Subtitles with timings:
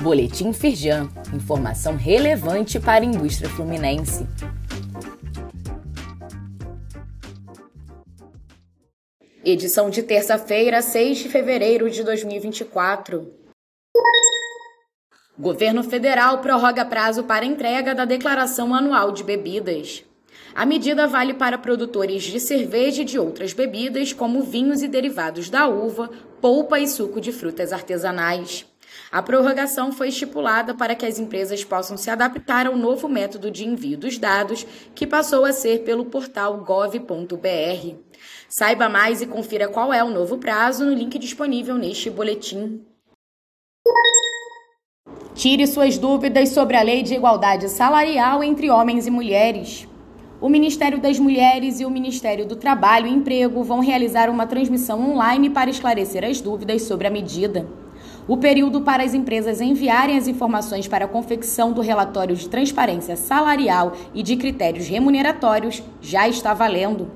[0.00, 4.26] Boletim Firjan, informação relevante para a indústria fluminense.
[9.44, 13.30] Edição de terça-feira, 6 de fevereiro de 2024.
[15.38, 20.02] Governo federal prorroga prazo para entrega da declaração anual de bebidas.
[20.54, 25.50] A medida vale para produtores de cerveja e de outras bebidas, como vinhos e derivados
[25.50, 26.10] da uva,
[26.40, 28.66] polpa e suco de frutas artesanais.
[29.10, 33.66] A prorrogação foi estipulada para que as empresas possam se adaptar ao novo método de
[33.66, 37.96] envio dos dados, que passou a ser pelo portal gov.br.
[38.48, 42.84] Saiba mais e confira qual é o novo prazo no link disponível neste boletim.
[45.34, 49.88] Tire suas dúvidas sobre a Lei de Igualdade Salarial entre Homens e Mulheres.
[50.40, 55.12] O Ministério das Mulheres e o Ministério do Trabalho e Emprego vão realizar uma transmissão
[55.12, 57.66] online para esclarecer as dúvidas sobre a medida.
[58.26, 63.16] O período para as empresas enviarem as informações para a confecção do relatório de transparência
[63.16, 67.10] salarial e de critérios remuneratórios já está valendo.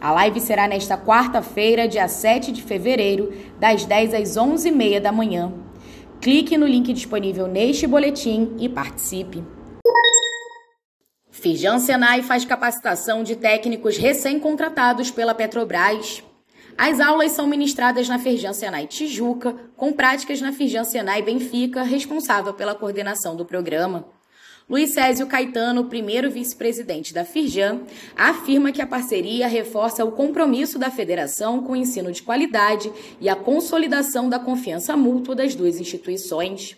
[0.00, 5.52] A live será nesta quarta-feira, dia 7 de fevereiro, das 10 às 11h30 da manhã.
[6.20, 9.42] Clique no link disponível neste boletim e participe.
[11.30, 16.22] Firjan Senai faz capacitação de técnicos recém-contratados pela Petrobras.
[16.78, 22.54] As aulas são ministradas na Firjan Senai Tijuca, com práticas na Firjan Senai Benfica, responsável
[22.54, 24.06] pela coordenação do programa.
[24.70, 27.80] Luiz Césio Caetano, primeiro vice-presidente da Firjan,
[28.14, 33.28] afirma que a parceria reforça o compromisso da federação com o ensino de qualidade e
[33.28, 36.76] a consolidação da confiança mútua das duas instituições.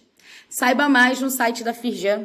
[0.48, 2.24] Saiba mais no site da Firjan.